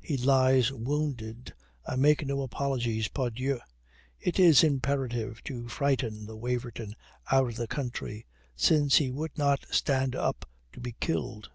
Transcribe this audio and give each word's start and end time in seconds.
He 0.00 0.16
lies 0.16 0.70
wounded. 0.70 1.52
I 1.84 1.96
make 1.96 2.24
no 2.24 2.42
apology, 2.42 3.04
pardieu! 3.12 3.58
It 4.20 4.38
is 4.38 4.62
imperative 4.62 5.42
to 5.46 5.66
frighten 5.66 6.24
the 6.24 6.36
Waverton 6.36 6.94
out 7.32 7.48
of 7.48 7.56
the 7.56 7.66
country 7.66 8.24
since 8.54 8.98
he 8.98 9.10
would 9.10 9.36
not 9.36 9.66
stand 9.72 10.14
up 10.14 10.48
to 10.74 10.78
be 10.80 10.92
killed. 11.00 11.50